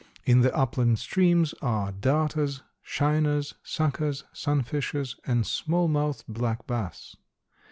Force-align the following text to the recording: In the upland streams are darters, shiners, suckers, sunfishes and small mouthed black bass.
In 0.25 0.41
the 0.41 0.51
upland 0.57 0.97
streams 0.97 1.53
are 1.61 1.91
darters, 1.91 2.63
shiners, 2.81 3.53
suckers, 3.61 4.23
sunfishes 4.33 5.15
and 5.27 5.45
small 5.45 5.87
mouthed 5.87 6.23
black 6.27 6.65
bass. 6.65 7.15